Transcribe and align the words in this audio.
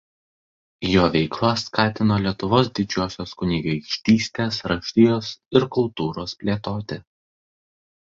Jo 0.91 1.01
veikla 1.15 1.49
skatino 1.63 2.15
Lietuvos 2.23 2.71
didžiosios 2.79 3.33
kunigaikštystės 3.41 4.57
raštijos 4.73 5.29
ir 5.61 5.67
kultūros 5.77 6.35
plėtotę. 6.41 6.99